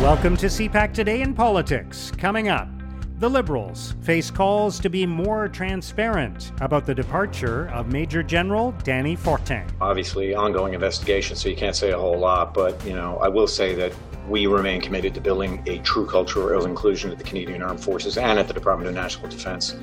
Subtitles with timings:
[0.00, 2.10] Welcome to CPAC Today in Politics.
[2.16, 2.70] Coming up,
[3.18, 9.18] the Liberals face calls to be more transparent about the departure of Major General Dany
[9.18, 9.66] Fortin.
[9.78, 13.46] Obviously, ongoing investigation, so you can't say a whole lot, but you know, I will
[13.46, 13.92] say that
[14.26, 18.16] we remain committed to building a true culture of inclusion at the Canadian Armed Forces
[18.16, 19.76] and at the Department of National Defence.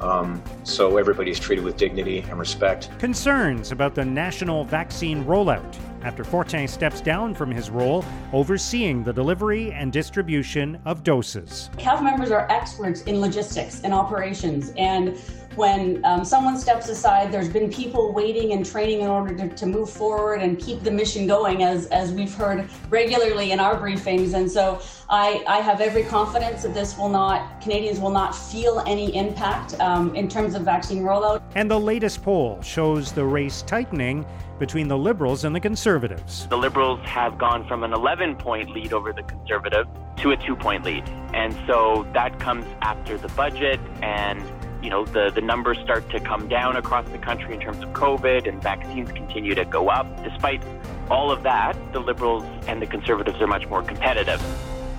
[0.00, 2.96] Um, so everybody's treated with dignity and respect.
[3.00, 5.76] Concerns about the national vaccine rollout
[6.06, 11.68] after Fortin steps down from his role overseeing the delivery and distribution of doses.
[11.78, 15.18] CAF members are experts in logistics and operations, and
[15.56, 19.66] when um, someone steps aside, there's been people waiting and training in order to, to
[19.66, 24.34] move forward and keep the mission going, as, as we've heard regularly in our briefings.
[24.34, 28.82] And so I, I have every confidence that this will not, Canadians will not feel
[28.86, 31.42] any impact um, in terms of vaccine rollout.
[31.54, 34.26] And the latest poll shows the race tightening
[34.58, 36.46] between the Liberals and the Conservatives.
[36.48, 39.86] The Liberals have gone from an 11 point lead over the Conservative
[40.18, 41.04] to a two point lead.
[41.34, 44.42] And so that comes after the budget and
[44.82, 47.88] you know, the, the numbers start to come down across the country in terms of
[47.90, 50.22] COVID and vaccines continue to go up.
[50.22, 50.62] Despite
[51.10, 54.42] all of that, the Liberals and the Conservatives are much more competitive.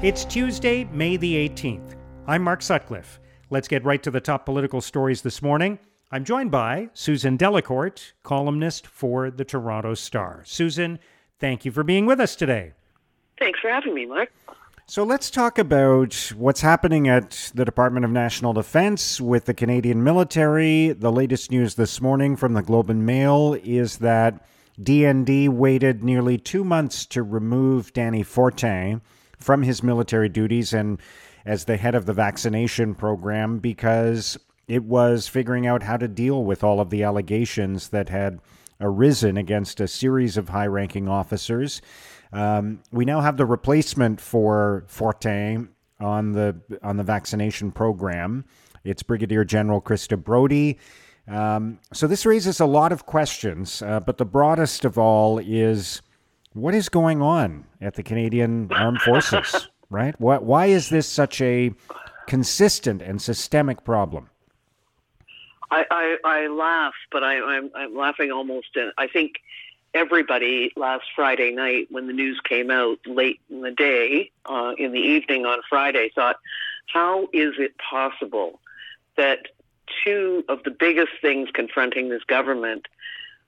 [0.02, 1.96] It's Tuesday, May the 18th.
[2.28, 3.20] I'm Mark Sutcliffe.
[3.50, 5.80] Let's get right to the top political stories this morning.
[6.12, 10.42] I'm joined by Susan Delacourt, columnist for the Toronto Star.
[10.46, 11.00] Susan,
[11.40, 12.74] thank you for being with us today.
[13.40, 14.32] Thanks for having me, Mark.
[14.90, 20.02] So let's talk about what's happening at the Department of National Defense with the Canadian
[20.02, 20.94] military.
[20.94, 24.48] The latest news this morning from the Globe and Mail is that
[24.82, 29.02] DND waited nearly two months to remove Dany Fortin
[29.38, 31.02] from his military duties and
[31.46, 34.38] as the head of the vaccination program because
[34.70, 38.40] it was figuring out how to deal with all of the allegations that had
[38.80, 41.82] arisen against a series of high ranking officers.
[42.32, 48.46] Um, we now have the replacement for Fortin on the on the vaccination program.
[48.84, 50.78] It's Brigadier General Krista Brodie.
[51.28, 56.02] Um, so this raises a lot of questions, uh, but the broadest of all is
[56.54, 60.20] what is going on at the Canadian Armed Forces, right?
[60.22, 61.72] What, why is this such a
[62.28, 64.30] consistent and systemic problem?
[65.70, 68.76] I, I, I laugh, but I, I'm, I'm laughing almost.
[68.76, 69.42] In, I think
[69.94, 74.92] everybody last Friday night when the news came out late in the day, uh, in
[74.92, 76.38] the evening on Friday, thought,
[76.88, 78.60] how is it possible
[79.18, 79.48] that
[80.04, 82.88] two of the biggest things confronting this government,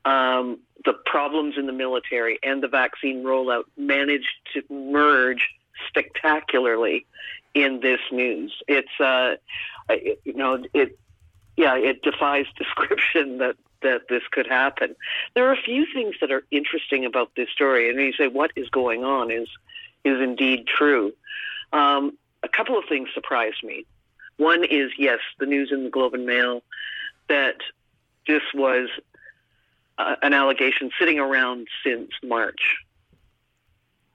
[0.06, 5.50] um, the problems in the military and the vaccine rollout, managed to merge
[5.88, 7.06] spectacularly
[7.54, 8.54] in this news?
[8.68, 9.36] It's, uh,
[10.24, 10.98] you know, it,
[11.60, 14.96] yeah, it defies description that that this could happen.
[15.36, 18.52] There are a few things that are interesting about this story, and you say what
[18.56, 19.48] is going on is
[20.06, 21.12] is indeed true.
[21.74, 23.86] Um, a couple of things surprised me.
[24.38, 26.64] One is yes, the news in the Globe and Mail
[27.28, 27.58] that
[28.26, 28.90] this was
[29.98, 32.78] uh, an allegation sitting around since March.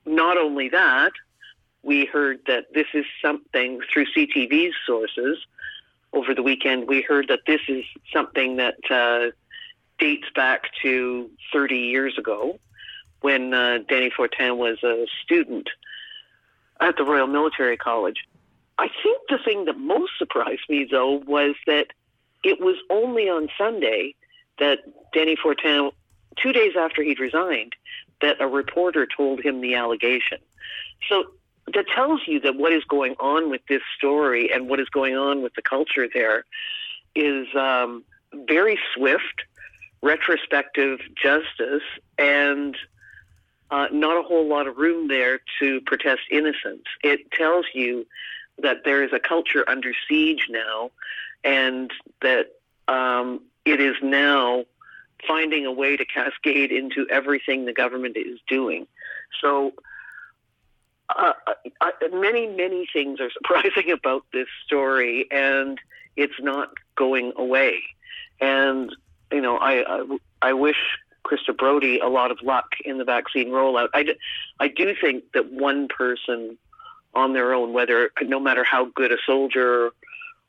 [0.06, 1.12] Not only that,
[1.82, 5.38] we heard that this is something through CTV's sources
[6.14, 6.88] over the weekend.
[6.88, 9.32] We heard that this is something that uh,
[9.98, 12.58] dates back to 30 years ago
[13.20, 15.68] when uh, Dany Fortin was a student
[16.80, 18.26] at the Royal Military College.
[18.78, 21.88] I think the thing that most surprised me, though, was that
[22.42, 24.14] it was only on Sunday
[24.58, 24.80] that
[25.14, 25.90] Dany Fortin,
[26.36, 27.74] two days after he'd resigned,
[28.20, 30.38] that a reporter told him the allegation.
[31.08, 31.24] So
[31.72, 35.16] that tells you that what is going on with this story and what is going
[35.16, 36.44] on with the culture there
[37.14, 38.04] is um,
[38.46, 39.44] very swift
[40.02, 41.82] retrospective justice
[42.18, 42.76] and
[43.70, 46.84] uh, not a whole lot of room there to protest innocence.
[47.02, 48.06] It tells you
[48.58, 50.90] that there is a culture under siege now,
[51.42, 52.52] and that
[52.86, 54.64] um, it is now
[55.26, 58.86] finding a way to cascade into everything the government is doing.
[59.40, 59.72] So,
[61.10, 61.32] uh,
[61.80, 65.78] uh, many, many things are surprising about this story, and
[66.16, 67.82] it's not going away.
[68.40, 68.94] And
[69.32, 70.76] you know, I, I, I wish
[71.24, 73.88] Krista Brodie a lot of luck in the vaccine rollout.
[73.94, 74.14] I,
[74.60, 76.58] I do think that one person
[77.14, 79.90] on their own, whether no matter how good a soldier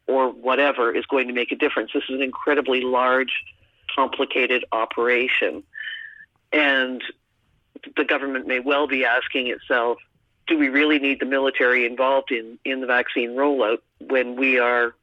[0.07, 1.91] or whatever, is going to make a difference.
[1.93, 3.43] This is an incredibly large,
[3.95, 5.63] complicated operation,
[6.51, 7.03] and
[7.95, 9.97] the government may well be asking itself,
[10.47, 14.95] do we really need the military involved in, in the vaccine rollout when we are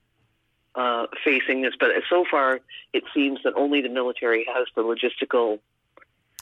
[0.74, 2.60] uh, facing this, but so far
[2.92, 5.58] it seems that only the military has the logistical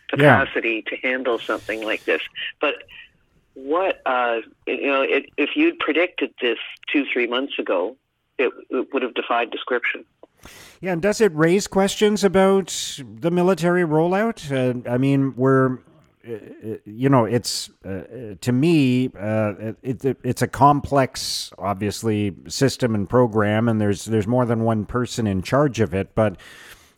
[0.09, 0.91] capacity yeah.
[0.91, 2.21] to handle something like this.
[2.61, 2.75] But
[3.55, 6.59] what uh, you know, it, if you'd predicted this
[6.93, 7.97] two, three months ago,
[8.39, 10.05] it, it would have defied description.
[10.81, 14.51] Yeah, and does it raise questions about the military rollout?
[14.51, 15.79] Uh, I mean, we're,
[16.23, 23.09] you know, it's uh, to me, uh, it, it, it's a complex, obviously, system and
[23.09, 26.15] program, and there's there's more than one person in charge of it.
[26.15, 26.37] But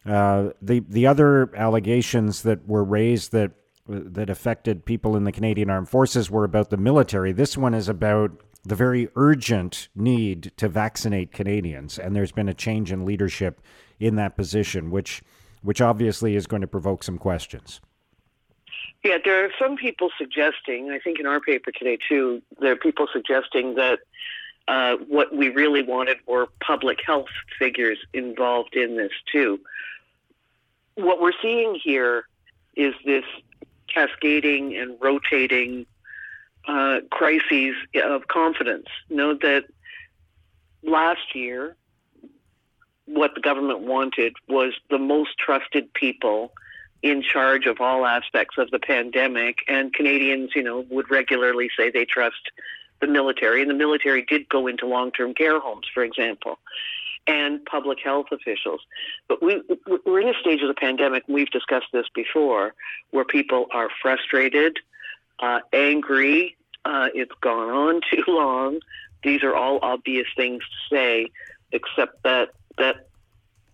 [0.04, 3.52] uh, the the other allegations that were raised that
[3.86, 7.32] that affected people in the Canadian Armed Forces were about the military.
[7.32, 8.32] This one is about
[8.64, 13.60] the very urgent need to vaccinate Canadians, and there's been a change in leadership
[14.00, 15.22] in that position, which
[15.62, 17.80] which obviously is going to provoke some questions.
[19.04, 22.76] Yeah, there are some people suggesting, I think in our paper today too, there are
[22.76, 24.00] people suggesting that
[24.68, 27.26] uh, what we really wanted were public health
[27.58, 29.58] figures involved in this too.
[30.94, 32.24] What we're seeing here
[32.76, 33.24] is this
[33.92, 35.86] cascading and rotating
[36.68, 37.74] uh, crises
[38.04, 38.86] of confidence.
[39.10, 39.64] Know that
[40.84, 41.76] last year,
[43.06, 46.52] what the government wanted was the most trusted people
[47.02, 51.90] in charge of all aspects of the pandemic, and Canadians, you know, would regularly say
[51.90, 52.50] they trust
[53.00, 56.58] the military, and the military did go into long-term care homes, for example,
[57.26, 58.80] and public health officials.
[59.28, 59.60] But we,
[60.06, 62.74] we're in a stage of the pandemic, and we've discussed this before,
[63.10, 64.78] where people are frustrated,
[65.40, 66.56] uh, angry.
[66.84, 68.78] Uh, it's gone on too long.
[69.24, 71.30] These are all obvious things to say,
[71.72, 73.08] except that that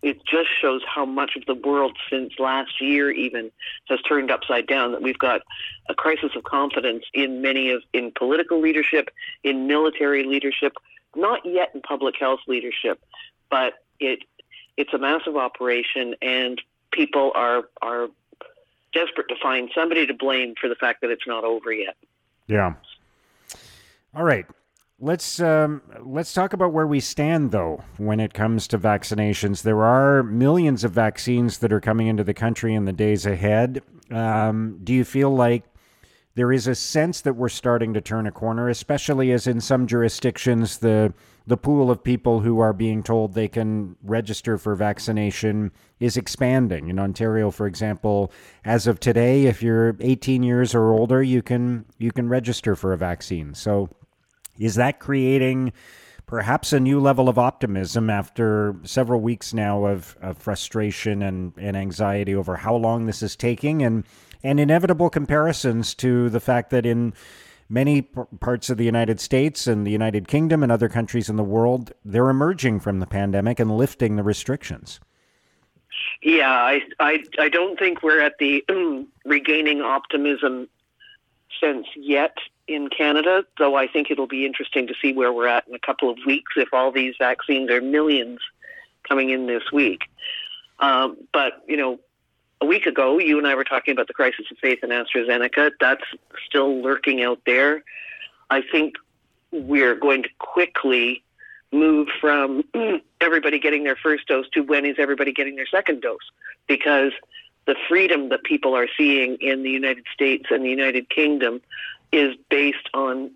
[0.03, 3.51] it just shows how much of the world since last year even
[3.89, 5.43] has turned upside down that we've got
[5.89, 9.11] a crisis of confidence in many of in political leadership
[9.43, 10.75] in military leadership
[11.17, 13.01] not yet in public health leadership
[13.51, 14.21] but it
[14.77, 16.63] it's a massive operation and
[16.93, 18.09] people are are
[18.93, 21.97] desperate to find somebody to blame for the fact that it's not over yet.
[22.47, 22.75] Yeah.
[24.15, 24.47] All right.
[25.01, 29.63] Let's um, let's talk about where we stand, though, when it comes to vaccinations.
[29.63, 33.81] There are millions of vaccines that are coming into the country in the days ahead.
[34.11, 35.63] Um, do you feel like
[36.35, 39.87] there is a sense that we're starting to turn a corner, especially as in some
[39.87, 41.15] jurisdictions the
[41.47, 46.89] the pool of people who are being told they can register for vaccination is expanding.
[46.89, 48.31] In Ontario, for example,
[48.65, 52.93] as of today, if you're 18 years or older, you can you can register for
[52.93, 53.55] a vaccine.
[53.55, 53.89] So,
[54.59, 55.73] is that creating
[56.27, 61.77] perhaps a new level of optimism after several weeks now of, of frustration and, and
[61.77, 64.05] anxiety over how long this is taking and
[64.45, 67.13] and inevitable comparisons to the fact that in
[67.69, 71.37] many p- parts of the United States and the United Kingdom and other countries in
[71.37, 75.01] the world, they're emerging from the pandemic and lifting the restrictions.
[76.23, 78.65] Yeah, I, I, I don't think we're at the
[79.25, 80.69] regaining optimism
[81.61, 82.37] sense yet
[82.67, 85.79] in Canada, though I think it'll be interesting to see where we're at in a
[85.79, 88.41] couple of weeks if all these vaccines are millions
[89.09, 90.03] coming in this week.
[90.79, 91.99] Um, but, you know,
[92.61, 95.73] a week ago, you and I were talking about the crisis of faith in AstraZeneca.
[95.81, 96.05] That's
[96.47, 97.83] still lurking out there.
[98.51, 98.95] I think
[99.51, 101.23] we're going to quickly
[101.73, 102.65] move from
[103.21, 106.19] everybody getting their first dose to when is everybody getting their second dose
[106.67, 107.13] because
[107.69, 111.61] the freedom that people are seeing in the United States and the United Kingdom
[112.11, 113.31] is based on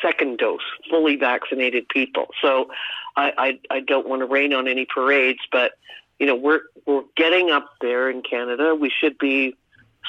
[0.00, 2.28] second dose, fully vaccinated people.
[2.40, 2.70] So
[3.16, 5.72] I, I, I don't want to rain on any parades, but
[6.20, 8.76] you know, we're we're getting up there in Canada.
[8.76, 9.56] We should be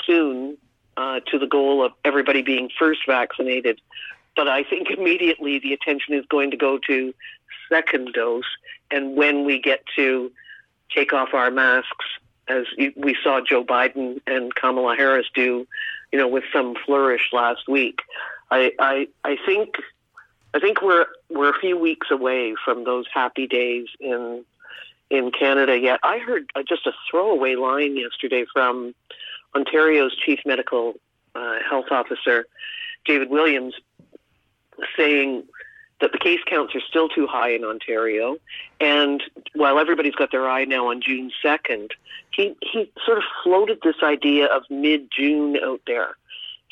[0.05, 0.55] soon
[0.95, 3.81] uh, to the goal of everybody being first vaccinated.
[4.35, 7.11] But I think immediately the attention is going to go to
[7.69, 8.43] second dose,
[8.91, 10.31] and when we get to
[10.93, 12.05] take off our masks,
[12.47, 15.67] as we saw Joe Biden and Kamala Harris do,
[16.11, 18.01] you know, with some flourish last week.
[18.51, 19.75] I I, I think
[20.53, 24.43] I think we're we're a few weeks away from those happy days in
[25.09, 25.99] in Canada yet.
[26.03, 28.93] I heard uh, just a throwaway line yesterday from
[29.55, 30.95] Ontario's chief medical
[31.35, 32.45] uh, health officer,
[33.05, 33.75] David Williams,
[34.97, 35.43] saying
[36.03, 38.35] that the case counts are still too high in Ontario.
[38.81, 39.23] And
[39.55, 41.91] while everybody's got their eye now on June 2nd,
[42.31, 46.17] he, he sort of floated this idea of mid June out there.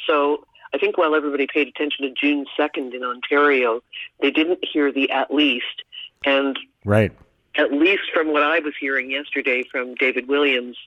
[0.06, 3.82] So I think while everybody paid attention to June 2nd in Ontario,
[4.20, 5.84] they didn't hear the at least.
[6.26, 7.14] And right
[7.56, 10.78] at least from what I was hearing yesterday from David Williams,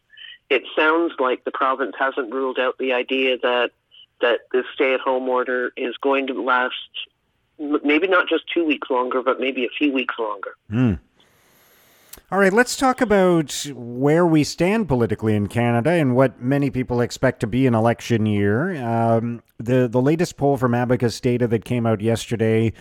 [0.51, 3.71] it sounds like the province hasn't ruled out the idea that
[4.21, 6.75] that this stay-at-home order is going to last
[7.59, 10.55] maybe not just two weeks longer, but maybe a few weeks longer.
[10.71, 10.99] Mm.
[12.33, 17.01] All right, let's talk about where we stand politically in Canada and what many people
[17.01, 18.75] expect to be an election year.
[18.85, 22.73] Um, the the latest poll from Abacus data that came out yesterday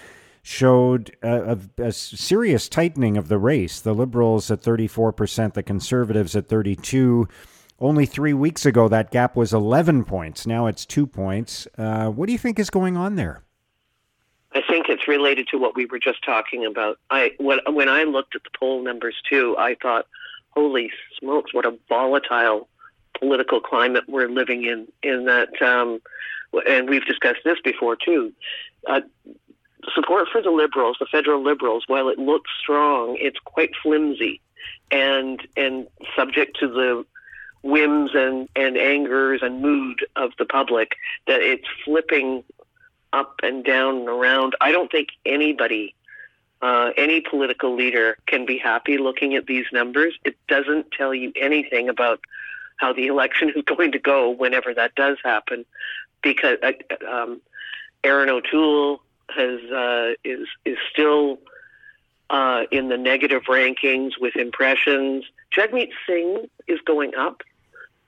[0.43, 3.79] showed a, a, a, serious tightening of the race.
[3.79, 7.27] The Liberals at 34%, the Conservatives at 32.
[7.79, 10.45] Only three weeks ago, that gap was 11 points.
[10.45, 11.67] Now it's two points.
[11.77, 13.43] Uh, what do you think is going on there?
[14.53, 16.99] I think it's related to what we were just talking about.
[17.09, 20.05] I when when I looked at the poll numbers too, I thought,
[20.51, 22.67] "Holy smokes, what a volatile
[23.17, 26.01] political climate we're living in." In that, um,
[26.67, 28.31] and we've discussed this before too.
[28.87, 29.01] Uh,
[29.95, 34.39] support for the Liberals, the federal Liberals, while it looks strong, it's quite flimsy,
[34.91, 37.05] and and subject to the
[37.63, 42.43] whims and, and angers and mood of the public that it's flipping
[43.13, 44.55] up and down and around.
[44.59, 45.95] I don't think anybody,
[46.61, 50.15] uh, any political leader, can be happy looking at these numbers.
[50.25, 52.19] It doesn't tell you anything about
[52.77, 55.65] how the election is going to go whenever that does happen,
[56.21, 56.73] because uh,
[57.09, 57.41] um,
[58.03, 61.39] Erin O'Toole has uh, is is still
[62.29, 65.23] uh, in the negative rankings with impressions.
[65.55, 67.41] Jagmeet Singh is going up,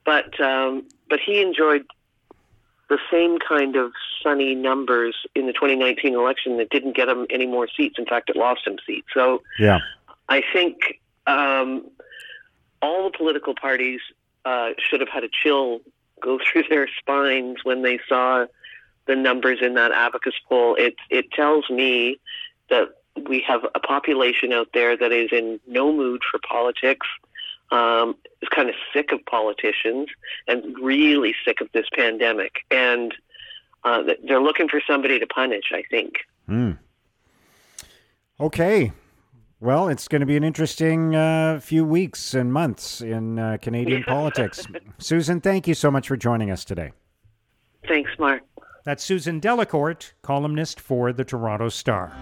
[0.03, 1.85] but um, but he enjoyed
[2.89, 7.47] the same kind of sunny numbers in the 2019 election that didn't get him any
[7.47, 7.95] more seats.
[7.97, 9.07] In fact, it lost him seats.
[9.13, 9.79] So yeah,
[10.29, 11.85] I think um,
[12.81, 14.01] all the political parties
[14.45, 15.79] uh, should have had a chill
[16.21, 18.45] go through their spines when they saw
[19.07, 20.75] the numbers in that abacus poll.
[20.75, 22.19] It it tells me
[22.69, 22.89] that
[23.29, 27.07] we have a population out there that is in no mood for politics
[27.71, 30.07] um, is kind of sick of politicians
[30.47, 32.57] and really sick of this pandemic.
[32.71, 33.13] And
[33.83, 36.13] uh, they're looking for somebody to punish, I think.
[36.49, 36.77] Mm.
[38.39, 38.91] Okay.
[39.59, 44.03] Well, it's going to be an interesting uh, few weeks and months in uh, Canadian
[44.07, 44.65] politics.
[44.97, 46.91] Susan, thank you so much for joining us today.
[47.87, 48.41] Thanks, Mark.
[48.83, 52.13] That's Susan Delacourt, columnist for the Toronto Star.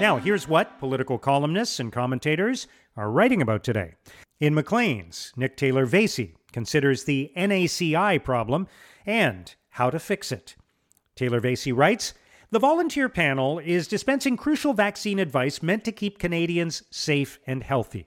[0.00, 3.94] Now, here's what political columnists and commentators are writing about today.
[4.40, 8.68] In Maclean's, Nick Taylor Vaisey considers the NACI problem
[9.04, 10.54] and how to fix it.
[11.16, 12.14] Taylor Vaisey writes
[12.52, 18.06] The volunteer panel is dispensing crucial vaccine advice meant to keep Canadians safe and healthy.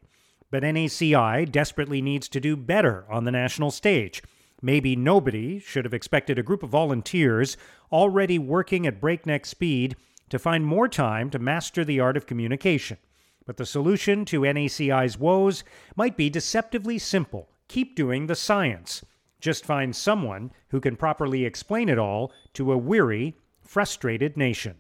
[0.50, 4.24] But NACI desperately needs to do better on the national stage.
[4.62, 7.58] Maybe nobody should have expected a group of volunteers
[7.92, 9.98] already working at breakneck speed
[10.30, 12.98] to find more time to master the art of communication.
[13.46, 15.64] But the solution to NACI's woes
[15.96, 19.04] might be deceptively simple keep doing the science.
[19.40, 24.76] Just find someone who can properly explain it all to a weary, frustrated nation.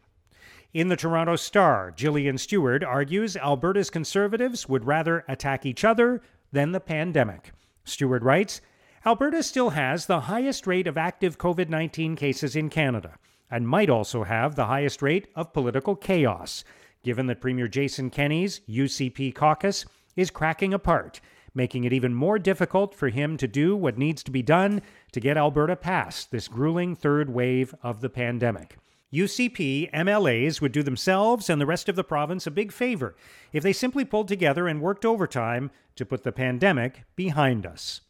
[0.73, 6.71] In the Toronto Star, Gillian Steward argues Alberta's conservatives would rather attack each other than
[6.71, 7.51] the pandemic.
[7.83, 8.61] Steward writes
[9.05, 13.17] Alberta still has the highest rate of active COVID 19 cases in Canada
[13.49, 16.63] and might also have the highest rate of political chaos
[17.03, 21.21] given that Premier Jason Kenney's UCP caucus is cracking apart,
[21.53, 24.81] making it even more difficult for him to do what needs to be done
[25.11, 28.77] to get Alberta past this grueling third wave of the pandemic.
[29.13, 33.15] UCP MLAs would do themselves and the rest of the province a big favor
[33.51, 38.01] if they simply pulled together and worked overtime to put the pandemic behind us.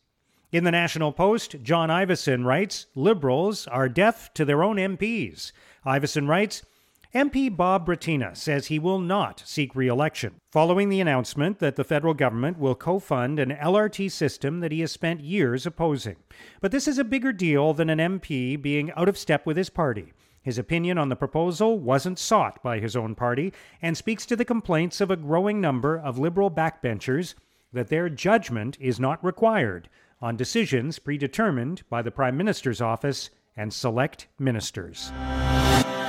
[0.52, 5.54] In the National Post, John Ivison writes Liberals are deaf to their own MPs.
[5.86, 6.62] Ivison writes
[7.14, 11.84] MP Bob Bratina says he will not seek re election, following the announcement that the
[11.84, 16.16] federal government will co fund an LRT system that he has spent years opposing.
[16.62, 19.70] But this is a bigger deal than an MP being out of step with his
[19.70, 20.14] party.
[20.42, 23.52] His opinion on the proposal wasn't sought by his own party
[23.82, 27.34] and speaks to the complaints of a growing number of Liberal backbenchers
[27.74, 29.90] that their judgment is not required
[30.22, 35.12] on decisions predetermined by the Prime Minister's office and select ministers.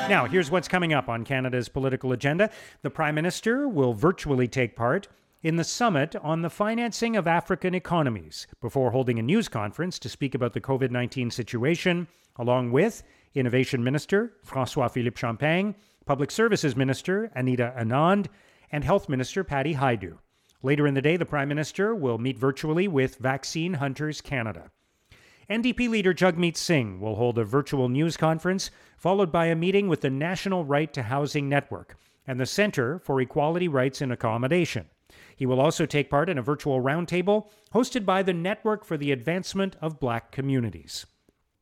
[0.09, 2.51] Now, here's what's coming up on Canada's political agenda.
[2.83, 5.09] The Prime Minister will virtually take part
[5.43, 10.09] in the summit on the financing of African economies before holding a news conference to
[10.09, 13.03] speak about the COVID 19 situation, along with
[13.35, 18.27] Innovation Minister Francois Philippe Champagne, Public Services Minister Anita Anand,
[18.71, 20.19] and Health Minister Patty Hajdu.
[20.63, 24.71] Later in the day, the Prime Minister will meet virtually with Vaccine Hunters Canada.
[25.51, 30.01] NDP leader Jagmeet Singh will hold a virtual news conference, followed by a meeting with
[30.01, 31.97] the National Right to Housing Network
[32.27, 34.87] and the Center for Equality Rights and Accommodation.
[35.35, 39.11] He will also take part in a virtual roundtable hosted by the Network for the
[39.11, 41.07] Advancement of Black Communities.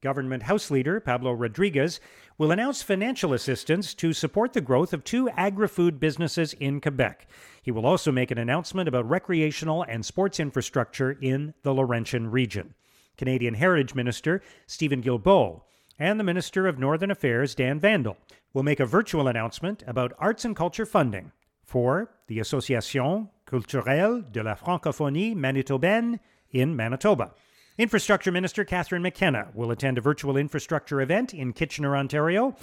[0.03, 2.01] Government House Leader Pablo Rodriguez
[2.37, 7.27] will announce financial assistance to support the growth of two agri food businesses in Quebec.
[7.63, 12.75] He will also make an announcement about recreational and sports infrastructure in the Laurentian region.
[13.17, 15.62] Canadian Heritage Minister Steven Guilbeault
[15.99, 18.17] and the Minister of Northern Affairs Dan Vandal
[18.52, 24.43] will make a virtual announcement about arts and culture funding for the Association Culturelle de
[24.43, 26.19] la Francophonie Manitobaine
[26.50, 27.33] in Manitoba.
[27.79, 32.57] Infrastructure Minister Catherine McKenna will attend a virtual infrastructure event in Kitchener, Ontario.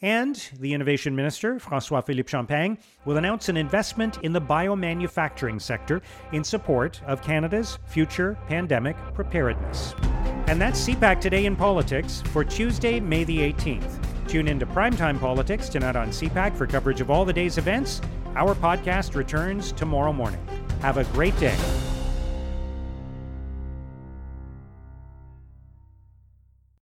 [0.00, 6.00] And the Innovation Minister, Francois Philippe Champagne, will announce an investment in the biomanufacturing sector
[6.32, 9.94] in support of Canada's future pandemic preparedness.
[10.46, 14.28] And that's CPAC Today in Politics for Tuesday, May the 18th.
[14.28, 18.00] Tune in to Primetime Politics tonight on CPAC for coverage of all the day's events.
[18.36, 20.40] Our podcast returns tomorrow morning.
[20.80, 21.56] Have a great day.